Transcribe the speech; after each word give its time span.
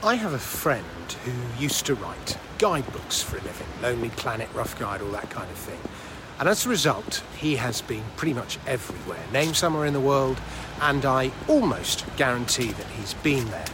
I 0.00 0.14
have 0.14 0.32
a 0.32 0.38
friend 0.38 0.84
who 1.24 1.32
used 1.60 1.84
to 1.86 1.96
write 1.96 2.38
guidebooks 2.58 3.20
for 3.20 3.36
a 3.36 3.40
living 3.42 3.66
Lonely 3.82 4.10
Planet, 4.10 4.48
Rough 4.54 4.78
Guide, 4.78 5.02
all 5.02 5.10
that 5.10 5.28
kind 5.28 5.50
of 5.50 5.56
thing. 5.56 5.80
And 6.38 6.48
as 6.48 6.64
a 6.64 6.68
result, 6.68 7.24
he 7.36 7.56
has 7.56 7.82
been 7.82 8.04
pretty 8.16 8.32
much 8.32 8.60
everywhere, 8.64 9.24
named 9.32 9.56
somewhere 9.56 9.86
in 9.86 9.94
the 9.94 10.00
world, 10.00 10.40
and 10.80 11.04
I 11.04 11.32
almost 11.48 12.04
guarantee 12.16 12.70
that 12.70 12.86
he's 12.86 13.14
been 13.14 13.50
there. 13.50 13.66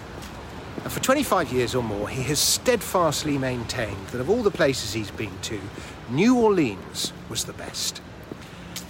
And 0.82 0.90
for 0.90 1.00
25 1.00 1.52
years 1.52 1.74
or 1.74 1.82
more, 1.82 2.08
he 2.08 2.22
has 2.22 2.38
steadfastly 2.38 3.36
maintained 3.36 4.06
that 4.06 4.20
of 4.22 4.30
all 4.30 4.42
the 4.42 4.50
places 4.50 4.94
he's 4.94 5.10
been 5.10 5.38
to, 5.42 5.60
New 6.08 6.38
Orleans 6.38 7.12
was 7.28 7.44
the 7.44 7.52
best. 7.52 8.00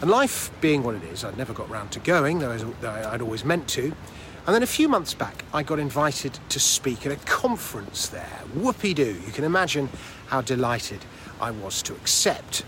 And 0.01 0.09
life 0.09 0.53
being 0.61 0.85
what 0.85 0.95
it 0.95 1.03
is, 1.03 1.25
I'd 1.25 1.37
never 1.37 1.53
got 1.53 1.69
round 1.69 1.91
to 1.93 1.99
going, 1.99 2.39
though 2.39 2.53
I'd 3.11 3.23
always 3.23 3.45
meant 3.45 3.67
to. 3.71 3.93
And 4.47 4.55
then 4.55 4.63
a 4.63 4.67
few 4.67 4.89
months 4.89 5.15
back, 5.15 5.45
I 5.55 5.63
got 5.63 5.79
invited 5.79 6.39
to 6.51 6.61
speak 6.61 7.07
at 7.07 7.13
a 7.13 7.17
conference 7.25 8.09
there. 8.09 8.41
Whoopee 8.55 8.93
doo. 8.93 9.17
You 9.27 9.33
can 9.33 9.45
imagine 9.45 9.89
how 10.27 10.43
delighted 10.43 11.01
I 11.41 11.51
was 11.51 11.83
to 11.85 11.95
accept. 11.95 12.65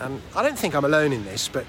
And 0.00 0.20
I 0.34 0.42
don't 0.42 0.58
think 0.58 0.74
I'm 0.74 0.84
alone 0.84 1.12
in 1.12 1.24
this, 1.24 1.46
but 1.46 1.64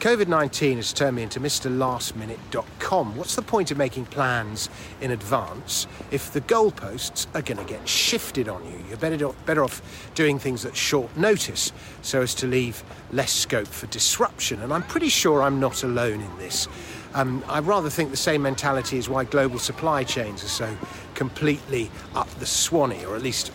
COVID 0.00 0.28
19 0.28 0.76
has 0.76 0.94
turned 0.94 1.16
me 1.16 1.22
into 1.22 1.40
MrLastMinute.com. 1.40 3.16
What's 3.16 3.36
the 3.36 3.42
point 3.42 3.70
of 3.70 3.76
making 3.76 4.06
plans 4.06 4.70
in 5.02 5.10
advance 5.10 5.86
if 6.10 6.32
the 6.32 6.40
goalposts 6.40 7.26
are 7.34 7.42
going 7.42 7.58
to 7.58 7.70
get 7.70 7.86
shifted 7.86 8.48
on 8.48 8.64
you? 8.64 8.82
You're 8.88 8.96
better, 8.96 9.28
better 9.44 9.62
off 9.62 10.10
doing 10.14 10.38
things 10.38 10.64
at 10.64 10.74
short 10.74 11.14
notice 11.18 11.72
so 12.00 12.22
as 12.22 12.34
to 12.36 12.46
leave 12.46 12.82
less 13.12 13.30
scope 13.32 13.66
for 13.66 13.88
disruption. 13.88 14.62
And 14.62 14.72
I'm 14.72 14.84
pretty 14.84 15.10
sure 15.10 15.42
I'm 15.42 15.60
not 15.60 15.82
alone 15.82 16.22
in 16.22 16.38
this. 16.38 16.66
Um, 17.12 17.44
I 17.48 17.58
rather 17.58 17.90
think 17.90 18.10
the 18.10 18.16
same 18.16 18.42
mentality 18.42 18.96
is 18.96 19.08
why 19.08 19.24
global 19.24 19.58
supply 19.58 20.04
chains 20.04 20.44
are 20.44 20.48
so 20.48 20.76
completely 21.14 21.90
up 22.14 22.28
the 22.38 22.46
swanny, 22.46 23.04
or 23.04 23.16
at 23.16 23.22
least 23.22 23.52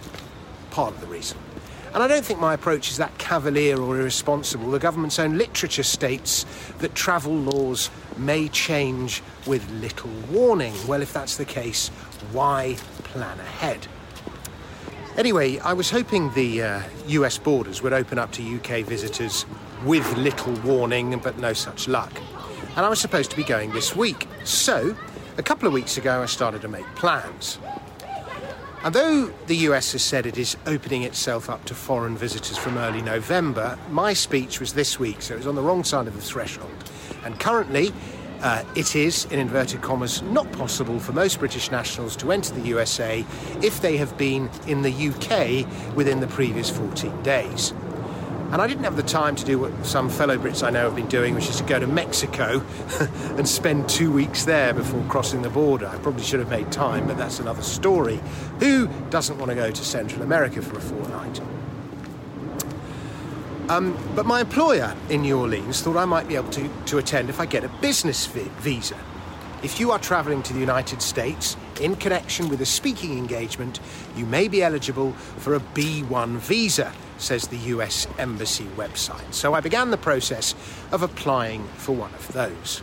part 0.71 0.93
of 0.93 0.99
the 0.99 1.07
reason. 1.07 1.37
And 1.93 2.03
I 2.03 2.07
don't 2.09 2.25
think 2.25 2.41
my 2.41 2.53
approach 2.53 2.91
is 2.91 2.97
that 2.97 3.17
cavalier 3.17 3.79
or 3.79 3.97
irresponsible. 3.97 4.70
The 4.70 4.79
government's 4.79 5.17
own 5.17 5.37
literature 5.37 5.84
states 5.84 6.45
that 6.79 6.93
travel 6.93 7.34
laws 7.34 7.89
may 8.17 8.49
change 8.49 9.23
with 9.47 9.69
little 9.71 10.12
warning. 10.29 10.73
Well, 10.85 11.01
if 11.01 11.13
that's 11.13 11.37
the 11.37 11.45
case, 11.45 11.87
why 12.34 12.75
plan 13.05 13.40
ahead? 13.40 13.87
Anyway, 15.15 15.59
I 15.59 15.71
was 15.71 15.90
hoping 15.90 16.34
the 16.34 16.62
uh, 16.62 16.81
US 17.07 17.37
borders 17.37 17.81
would 17.81 17.93
open 17.93 18.19
up 18.19 18.34
to 18.34 18.55
UK 18.57 18.84
visitors 18.84 19.45
with 19.85 20.17
little 20.17 20.53
warning, 20.55 21.17
but 21.19 21.37
no 21.37 21.53
such 21.53 21.87
luck 21.87 22.12
and 22.76 22.85
I 22.85 22.90
was 22.90 22.99
supposed 22.99 23.31
to 23.31 23.37
be 23.37 23.43
going 23.43 23.71
this 23.71 23.95
week. 23.95 24.27
So, 24.43 24.95
a 25.37 25.43
couple 25.43 25.68
of 25.68 25.73
weeks 25.73 25.98
ago, 25.98 26.21
I 26.21 26.26
started 26.26 26.62
to 26.62 26.68
make 26.68 26.85
plans. 26.95 27.57
And 28.84 28.93
though 28.93 29.34
the 29.48 29.55
US 29.70 29.93
has 29.93 30.04
said 30.04 30.26
it 30.26 30.37
is 30.37 30.55
opening 30.68 31.03
itself 31.03 31.49
up 31.49 31.65
to 31.65 31.73
foreign 31.73 32.15
visitors 32.15 32.57
from 32.57 32.77
early 32.77 33.01
November, 33.01 33.79
my 33.90 34.13
speech 34.13 34.59
was 34.59 34.73
this 34.73 34.99
week, 34.99 35.21
so 35.21 35.34
it 35.34 35.37
was 35.37 35.48
on 35.48 35.55
the 35.55 35.62
wrong 35.62 35.84
side 35.84 36.05
of 36.05 36.15
the 36.15 36.21
threshold. 36.21 36.71
And 37.23 37.40
currently, 37.40 37.91
uh, 38.41 38.63
it 38.76 38.96
is, 38.96 39.26
in 39.26 39.40
inverted 39.40 39.81
commas, 39.81 40.21
not 40.21 40.51
possible 40.51 40.99
for 40.99 41.13
most 41.13 41.40
British 41.40 41.71
nationals 41.71 42.15
to 42.18 42.31
enter 42.31 42.53
the 42.53 42.68
USA 42.68 43.26
if 43.63 43.81
they 43.81 43.98
have 43.98 44.15
been 44.18 44.49
in 44.68 44.84
the 44.84 44.91
UK 44.91 45.96
within 45.96 46.20
the 46.20 46.27
previous 46.27 46.70
14 46.70 47.23
days. 47.23 47.73
And 48.51 48.62
I 48.62 48.68
didn't 48.68 48.84
have 48.84 48.96
the 48.96 49.04
time 49.04 49.35
to 49.35 49.43
do 49.43 49.60
what 49.60 49.85
some 49.85 50.10
fellow 50.10 50.38
Brits 50.38 50.65
I 50.65 50.70
know 50.70 50.84
have 50.84 50.96
been 50.96 51.07
doing, 51.07 51.34
which 51.35 51.49
is 51.49 51.57
to 51.57 51.63
go 51.63 51.79
to 51.79 51.88
Mexico 51.88 52.63
and 53.37 53.48
spend 53.48 53.90
two 53.90 54.12
weeks 54.12 54.46
there 54.46 54.74
before 54.74 55.04
crossing 55.10 55.41
the 55.41 55.49
border. 55.49 55.87
I 55.87 55.98
probably 55.98 56.24
should 56.24 56.40
have 56.40 56.49
made 56.49 56.71
time, 56.71 57.07
but 57.07 57.18
that's 57.18 57.40
another 57.40 57.63
story. 57.63 58.21
Who 58.60 58.87
doesn't 59.10 59.37
want 59.40 59.49
to 59.49 59.55
go 59.55 59.71
to 59.71 59.84
Central 59.84 60.21
America 60.21 60.62
for 60.62 60.77
a 60.77 60.82
fortnight? 60.82 61.41
Um, 63.68 63.98
but 64.16 64.28
my 64.28 64.41
employer 64.41 64.96
in 65.09 65.24
New 65.24 65.40
Orleans 65.40 65.81
thought 65.81 65.98
I 65.98 66.06
might 66.06 66.28
be 66.28 66.36
able 66.36 66.52
to, 66.52 66.69
to 66.86 67.00
attend 67.00 67.30
if 67.31 67.40
I 67.40 67.48
get 67.48 67.64
a 67.64 67.69
business 67.81 68.28
vi- 68.28 68.44
visa. 68.59 68.98
If 69.64 69.80
you 69.80 69.90
are 69.90 69.98
travelling 69.98 70.44
to 70.44 70.53
the 70.53 70.59
United 70.59 71.02
States 71.02 71.58
in 71.81 71.96
connection 71.96 72.48
with 72.48 72.62
a 72.62 72.66
speaking 72.66 73.18
engagement, 73.18 73.80
you 74.16 74.28
may 74.28 74.48
be 74.48 74.62
eligible 74.62 75.14
for 75.14 75.56
a 75.56 75.59
B1 75.59 76.38
visa 76.38 76.94
says 77.18 77.48
the 77.48 77.58
US 77.58 78.08
Embassy 78.18 78.66
website. 78.76 79.34
So 79.34 79.53
I 79.53 79.62
began 79.62 79.92
the 79.92 79.98
process 79.98 80.56
of 80.92 81.02
applying 81.02 81.64
for 81.78 81.96
one 81.96 82.14
of 82.14 82.31
those. 82.34 82.81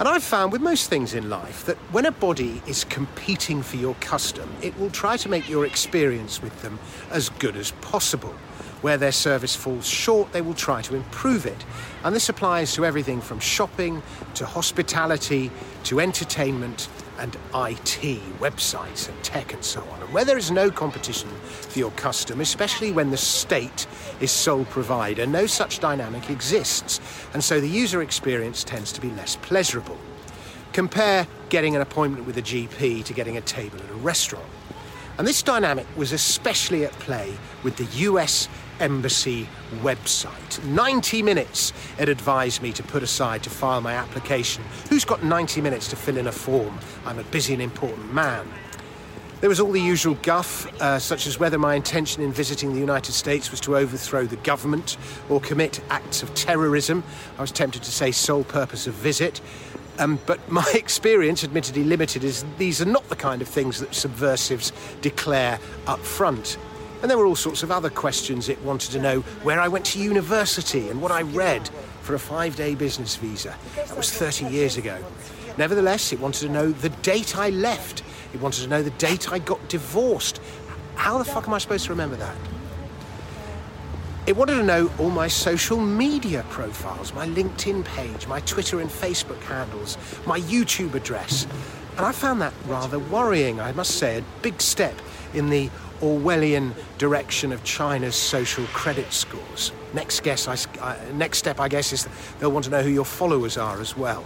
And 0.00 0.08
I've 0.08 0.22
found 0.22 0.50
with 0.50 0.62
most 0.62 0.88
things 0.88 1.12
in 1.12 1.28
life 1.28 1.66
that 1.66 1.76
when 1.92 2.06
a 2.06 2.10
body 2.10 2.62
is 2.66 2.84
competing 2.84 3.60
for 3.60 3.76
your 3.76 3.94
custom, 4.00 4.50
it 4.62 4.78
will 4.78 4.88
try 4.88 5.18
to 5.18 5.28
make 5.28 5.46
your 5.46 5.66
experience 5.66 6.40
with 6.40 6.62
them 6.62 6.78
as 7.10 7.28
good 7.28 7.54
as 7.54 7.72
possible. 7.82 8.34
Where 8.80 8.96
their 8.96 9.12
service 9.12 9.54
falls 9.54 9.86
short, 9.86 10.32
they 10.32 10.40
will 10.40 10.54
try 10.54 10.80
to 10.80 10.94
improve 10.94 11.44
it. 11.44 11.66
And 12.02 12.16
this 12.16 12.30
applies 12.30 12.72
to 12.76 12.86
everything 12.86 13.20
from 13.20 13.40
shopping 13.40 14.02
to 14.36 14.46
hospitality 14.46 15.50
to 15.84 16.00
entertainment 16.00 16.88
and 17.20 17.36
IT, 17.54 18.20
websites 18.40 19.08
and 19.08 19.22
tech 19.22 19.52
and 19.52 19.62
so 19.62 19.82
on. 19.92 20.02
And 20.02 20.12
where 20.12 20.24
there 20.24 20.38
is 20.38 20.50
no 20.50 20.70
competition 20.70 21.28
for 21.28 21.78
your 21.78 21.90
custom, 21.92 22.40
especially 22.40 22.90
when 22.90 23.10
the 23.10 23.16
state 23.16 23.86
is 24.20 24.30
sole 24.30 24.64
provider, 24.64 25.26
no 25.26 25.46
such 25.46 25.78
dynamic 25.78 26.30
exists. 26.30 27.00
And 27.34 27.44
so 27.44 27.60
the 27.60 27.68
user 27.68 28.02
experience 28.02 28.64
tends 28.64 28.90
to 28.92 29.00
be 29.00 29.10
less 29.10 29.36
pleasurable. 29.36 29.98
Compare 30.72 31.26
getting 31.50 31.76
an 31.76 31.82
appointment 31.82 32.26
with 32.26 32.38
a 32.38 32.42
GP 32.42 33.04
to 33.04 33.12
getting 33.12 33.36
a 33.36 33.40
table 33.42 33.78
at 33.78 33.90
a 33.90 33.94
restaurant. 33.94 34.46
And 35.20 35.28
this 35.28 35.42
dynamic 35.42 35.86
was 35.98 36.12
especially 36.12 36.86
at 36.86 36.92
play 36.92 37.36
with 37.62 37.76
the 37.76 37.84
US 38.06 38.48
Embassy 38.78 39.46
website. 39.82 40.64
90 40.64 41.22
minutes 41.22 41.74
it 41.98 42.08
advised 42.08 42.62
me 42.62 42.72
to 42.72 42.82
put 42.82 43.02
aside 43.02 43.42
to 43.42 43.50
file 43.50 43.82
my 43.82 43.92
application. 43.92 44.64
Who's 44.88 45.04
got 45.04 45.22
90 45.22 45.60
minutes 45.60 45.88
to 45.88 45.96
fill 45.96 46.16
in 46.16 46.28
a 46.28 46.32
form? 46.32 46.78
I'm 47.04 47.18
a 47.18 47.24
busy 47.24 47.52
and 47.52 47.60
important 47.60 48.14
man. 48.14 48.48
There 49.40 49.48
was 49.48 49.58
all 49.58 49.72
the 49.72 49.80
usual 49.80 50.18
guff, 50.22 50.70
uh, 50.82 50.98
such 50.98 51.26
as 51.26 51.40
whether 51.40 51.58
my 51.58 51.74
intention 51.74 52.22
in 52.22 52.30
visiting 52.30 52.74
the 52.74 52.78
United 52.78 53.12
States 53.12 53.50
was 53.50 53.58
to 53.60 53.74
overthrow 53.74 54.26
the 54.26 54.36
government 54.36 54.98
or 55.30 55.40
commit 55.40 55.80
acts 55.88 56.22
of 56.22 56.34
terrorism. 56.34 57.02
I 57.38 57.40
was 57.40 57.50
tempted 57.50 57.82
to 57.82 57.90
say 57.90 58.10
sole 58.10 58.44
purpose 58.44 58.86
of 58.86 58.92
visit. 58.92 59.40
Um, 59.98 60.18
but 60.26 60.46
my 60.52 60.70
experience, 60.74 61.42
admittedly 61.42 61.84
limited, 61.84 62.22
is 62.22 62.44
these 62.58 62.82
are 62.82 62.86
not 62.86 63.08
the 63.08 63.16
kind 63.16 63.40
of 63.40 63.48
things 63.48 63.80
that 63.80 63.94
subversives 63.94 64.72
declare 65.00 65.58
up 65.86 66.00
front. 66.00 66.58
And 67.00 67.10
there 67.10 67.16
were 67.16 67.24
all 67.24 67.34
sorts 67.34 67.62
of 67.62 67.70
other 67.70 67.88
questions. 67.88 68.50
It 68.50 68.60
wanted 68.60 68.90
to 68.90 69.00
know 69.00 69.20
where 69.42 69.58
I 69.58 69.68
went 69.68 69.86
to 69.86 69.98
university 69.98 70.90
and 70.90 71.00
what 71.00 71.12
I 71.12 71.22
read 71.22 71.66
for 72.02 72.14
a 72.14 72.18
five 72.18 72.56
day 72.56 72.74
business 72.74 73.16
visa. 73.16 73.56
That 73.74 73.96
was 73.96 74.12
30 74.12 74.46
years 74.46 74.76
ago. 74.76 75.02
Nevertheless, 75.56 76.12
it 76.12 76.20
wanted 76.20 76.46
to 76.46 76.52
know 76.52 76.72
the 76.72 76.90
date 76.90 77.38
I 77.38 77.48
left. 77.48 78.02
It 78.32 78.40
wanted 78.40 78.62
to 78.62 78.68
know 78.68 78.82
the 78.82 78.90
date 78.90 79.32
I 79.32 79.38
got 79.38 79.68
divorced. 79.68 80.40
How 80.94 81.18
the 81.18 81.24
fuck 81.24 81.48
am 81.48 81.54
I 81.54 81.58
supposed 81.58 81.84
to 81.86 81.90
remember 81.90 82.16
that? 82.16 82.36
It 84.26 84.36
wanted 84.36 84.56
to 84.56 84.62
know 84.62 84.90
all 84.98 85.10
my 85.10 85.28
social 85.28 85.80
media 85.80 86.44
profiles, 86.50 87.12
my 87.14 87.26
LinkedIn 87.26 87.84
page, 87.84 88.26
my 88.26 88.40
Twitter 88.40 88.80
and 88.80 88.88
Facebook 88.88 89.40
handles, 89.42 89.96
my 90.26 90.40
YouTube 90.40 90.94
address. 90.94 91.46
And 91.96 92.06
I 92.06 92.12
found 92.12 92.40
that 92.40 92.52
rather 92.66 92.98
worrying, 92.98 93.60
I 93.60 93.72
must 93.72 93.98
say, 93.98 94.18
a 94.18 94.24
big 94.42 94.60
step 94.60 94.94
in 95.34 95.50
the 95.50 95.70
Orwellian 96.00 96.74
direction 96.98 97.52
of 97.52 97.64
China's 97.64 98.14
social 98.14 98.64
credit 98.66 99.12
scores. 99.12 99.72
Next, 99.92 100.22
guess, 100.22 100.46
I, 100.48 100.56
uh, 100.80 100.96
next 101.14 101.38
step, 101.38 101.58
I 101.60 101.68
guess, 101.68 101.92
is 101.92 102.06
they'll 102.38 102.52
want 102.52 102.64
to 102.66 102.70
know 102.70 102.82
who 102.82 102.90
your 102.90 103.04
followers 103.04 103.56
are 103.56 103.80
as 103.80 103.96
well. 103.96 104.24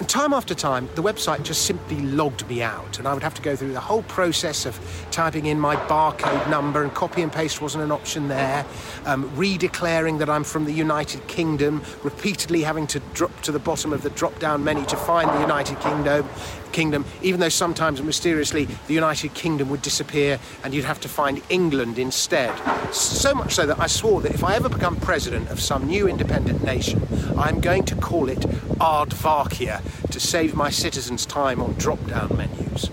And 0.00 0.08
time 0.08 0.32
after 0.32 0.54
time, 0.54 0.88
the 0.96 1.02
website 1.02 1.44
just 1.44 1.66
simply 1.66 2.00
logged 2.00 2.48
me 2.48 2.62
out, 2.62 2.98
and 2.98 3.06
I 3.06 3.14
would 3.14 3.22
have 3.22 3.34
to 3.34 3.42
go 3.42 3.54
through 3.54 3.72
the 3.72 3.80
whole 3.80 4.02
process 4.02 4.66
of 4.66 4.78
typing 5.12 5.46
in 5.46 5.60
my 5.60 5.76
barcode 5.76 6.50
number, 6.50 6.82
and 6.82 6.92
copy 6.92 7.22
and 7.22 7.32
paste 7.32 7.62
wasn't 7.62 7.84
an 7.84 7.92
option 7.92 8.26
there, 8.26 8.66
um, 9.06 9.30
redeclaring 9.36 10.18
that 10.18 10.28
I'm 10.28 10.42
from 10.42 10.64
the 10.64 10.72
United 10.72 11.28
Kingdom, 11.28 11.80
repeatedly 12.02 12.62
having 12.62 12.88
to 12.88 12.98
drop 13.14 13.40
to 13.42 13.52
the 13.52 13.60
bottom 13.60 13.92
of 13.92 14.02
the 14.02 14.10
drop 14.10 14.36
down 14.40 14.64
menu 14.64 14.84
to 14.86 14.96
find 14.96 15.30
the 15.30 15.40
United 15.40 15.78
Kingdom, 15.78 16.28
Kingdom, 16.72 17.04
even 17.22 17.38
though 17.38 17.48
sometimes 17.48 18.02
mysteriously 18.02 18.64
the 18.88 18.94
United 18.94 19.32
Kingdom 19.32 19.70
would 19.70 19.80
disappear 19.80 20.40
and 20.64 20.74
you'd 20.74 20.84
have 20.84 20.98
to 21.02 21.08
find 21.08 21.40
England 21.48 22.00
instead. 22.00 22.52
So 22.92 23.32
much 23.32 23.54
so 23.54 23.64
that 23.64 23.78
I 23.78 23.86
swore 23.86 24.20
that 24.22 24.34
if 24.34 24.42
I 24.42 24.56
ever 24.56 24.68
become 24.68 24.96
president 24.96 25.50
of 25.50 25.60
some 25.60 25.86
new 25.86 26.08
independent 26.08 26.64
nation, 26.64 27.06
I'm 27.38 27.60
going 27.60 27.84
to 27.84 27.94
call 27.94 28.28
it 28.28 28.40
Aardvarkia 28.80 29.83
to 30.10 30.20
save 30.20 30.54
my 30.54 30.70
citizens 30.70 31.26
time 31.26 31.60
on 31.62 31.74
drop 31.74 32.04
down 32.06 32.36
menus. 32.36 32.90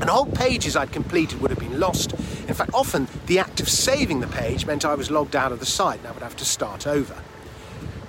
And 0.00 0.10
whole 0.10 0.26
pages 0.26 0.76
I'd 0.76 0.92
completed 0.92 1.40
would 1.40 1.50
have 1.50 1.60
been 1.60 1.78
lost. 1.78 2.12
In 2.12 2.54
fact, 2.54 2.70
often 2.74 3.06
the 3.26 3.38
act 3.38 3.60
of 3.60 3.68
saving 3.68 4.20
the 4.20 4.26
page 4.26 4.66
meant 4.66 4.84
I 4.84 4.94
was 4.94 5.10
logged 5.10 5.36
out 5.36 5.52
of 5.52 5.60
the 5.60 5.66
site 5.66 5.98
and 6.00 6.08
I 6.08 6.12
would 6.12 6.22
have 6.22 6.36
to 6.36 6.44
start 6.44 6.86
over. 6.86 7.14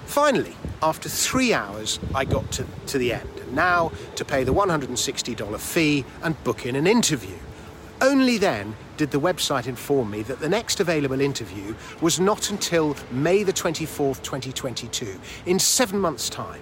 Finally, 0.05 0.55
After 0.83 1.07
three 1.07 1.53
hours, 1.53 1.97
I 2.13 2.25
got 2.25 2.51
to, 2.51 2.65
to 2.87 2.97
the 2.97 3.13
end. 3.13 3.29
And 3.39 3.53
now 3.53 3.93
to 4.17 4.25
pay 4.25 4.43
the 4.43 4.53
$160 4.53 5.59
fee 5.59 6.03
and 6.21 6.43
book 6.43 6.65
in 6.65 6.75
an 6.75 6.87
interview. 6.87 7.37
Only 8.01 8.37
then 8.37 8.75
did 8.97 9.11
the 9.11 9.19
website 9.19 9.65
inform 9.65 10.11
me 10.11 10.23
that 10.23 10.41
the 10.41 10.49
next 10.49 10.81
available 10.81 11.21
interview 11.21 11.73
was 12.01 12.19
not 12.19 12.49
until 12.49 12.97
May 13.11 13.43
the 13.43 13.53
24th, 13.53 14.21
2022, 14.23 15.17
in 15.45 15.57
seven 15.57 15.99
months' 15.99 16.27
time. 16.27 16.61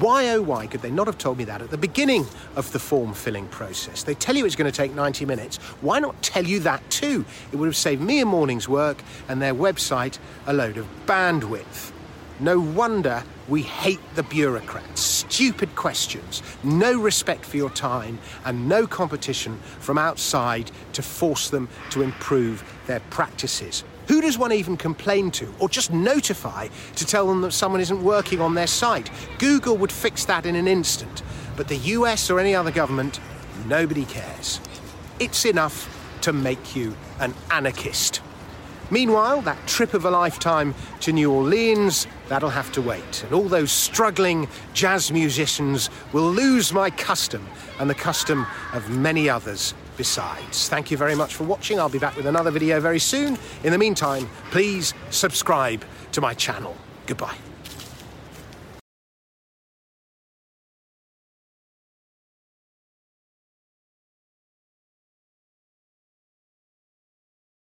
Why, 0.00 0.28
oh, 0.34 0.42
why 0.42 0.66
could 0.66 0.82
they 0.82 0.90
not 0.90 1.06
have 1.06 1.16
told 1.16 1.38
me 1.38 1.44
that 1.44 1.62
at 1.62 1.70
the 1.70 1.78
beginning 1.78 2.26
of 2.56 2.70
the 2.72 2.78
form 2.78 3.14
filling 3.14 3.48
process? 3.48 4.02
They 4.02 4.14
tell 4.14 4.36
you 4.36 4.44
it's 4.44 4.54
going 4.54 4.70
to 4.70 4.76
take 4.76 4.94
90 4.94 5.24
minutes. 5.24 5.56
Why 5.80 5.98
not 5.98 6.20
tell 6.22 6.44
you 6.44 6.60
that 6.60 6.88
too? 6.90 7.24
It 7.52 7.56
would 7.56 7.66
have 7.66 7.76
saved 7.76 8.02
me 8.02 8.20
a 8.20 8.26
morning's 8.26 8.68
work 8.68 9.02
and 9.28 9.40
their 9.40 9.54
website 9.54 10.18
a 10.46 10.52
load 10.52 10.76
of 10.76 10.86
bandwidth. 11.06 11.92
No 12.38 12.60
wonder 12.60 13.24
we 13.48 13.62
hate 13.62 14.00
the 14.14 14.22
bureaucrats. 14.22 15.00
Stupid 15.00 15.74
questions, 15.74 16.42
no 16.62 17.00
respect 17.00 17.46
for 17.46 17.56
your 17.56 17.70
time, 17.70 18.18
and 18.44 18.68
no 18.68 18.86
competition 18.86 19.58
from 19.80 19.96
outside 19.96 20.70
to 20.92 21.02
force 21.02 21.48
them 21.48 21.68
to 21.90 22.02
improve 22.02 22.62
their 22.86 23.00
practices. 23.08 23.84
Who 24.08 24.22
does 24.22 24.38
one 24.38 24.52
even 24.52 24.78
complain 24.78 25.30
to 25.32 25.54
or 25.58 25.68
just 25.68 25.92
notify 25.92 26.68
to 26.96 27.06
tell 27.06 27.26
them 27.26 27.42
that 27.42 27.52
someone 27.52 27.82
isn't 27.82 28.02
working 28.02 28.40
on 28.40 28.54
their 28.54 28.66
site? 28.66 29.10
Google 29.38 29.76
would 29.76 29.92
fix 29.92 30.24
that 30.24 30.46
in 30.46 30.56
an 30.56 30.66
instant, 30.66 31.22
but 31.56 31.68
the 31.68 31.76
US 31.76 32.30
or 32.30 32.40
any 32.40 32.54
other 32.54 32.70
government, 32.70 33.20
nobody 33.66 34.06
cares. 34.06 34.60
It's 35.18 35.44
enough 35.44 35.94
to 36.22 36.32
make 36.32 36.74
you 36.74 36.96
an 37.20 37.34
anarchist. 37.50 38.22
Meanwhile, 38.90 39.42
that 39.42 39.66
trip 39.66 39.94
of 39.94 40.04
a 40.04 40.10
lifetime 40.10 40.74
to 41.00 41.12
New 41.12 41.32
Orleans, 41.32 42.06
that'll 42.28 42.50
have 42.50 42.72
to 42.72 42.82
wait. 42.82 43.22
And 43.24 43.32
all 43.32 43.48
those 43.48 43.70
struggling 43.70 44.48
jazz 44.72 45.12
musicians 45.12 45.90
will 46.12 46.30
lose 46.30 46.72
my 46.72 46.90
custom 46.90 47.46
and 47.78 47.88
the 47.88 47.94
custom 47.94 48.46
of 48.72 48.88
many 48.90 49.28
others 49.28 49.74
besides. 49.96 50.68
Thank 50.68 50.90
you 50.90 50.96
very 50.96 51.14
much 51.14 51.34
for 51.34 51.44
watching. 51.44 51.78
I'll 51.78 51.88
be 51.88 51.98
back 51.98 52.16
with 52.16 52.26
another 52.26 52.50
video 52.50 52.80
very 52.80 53.00
soon. 53.00 53.38
In 53.64 53.72
the 53.72 53.78
meantime, 53.78 54.28
please 54.50 54.94
subscribe 55.10 55.84
to 56.12 56.20
my 56.20 56.34
channel. 56.34 56.76
Goodbye. 57.06 57.47